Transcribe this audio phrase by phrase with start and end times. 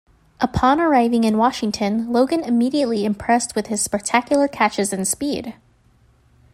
[0.39, 5.53] Upon arriving in Washington, Logan immediately impressed with his spectacular catches and speed.